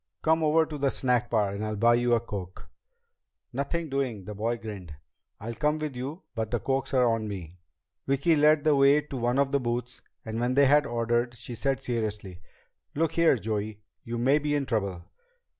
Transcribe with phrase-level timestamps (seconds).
[0.23, 2.67] "Come over to the snack bar and I'll buy you a coke."
[3.53, 4.95] "Nothing doing!" The boy grinned.
[5.39, 7.59] "I'll come with you, but the cokes are on me."
[8.07, 11.53] Vicki led the way to one of the booths, and when they had ordered, she
[11.53, 12.41] said seriously,
[12.95, 13.83] "Look here, Joey.
[14.03, 15.03] You may be in trouble."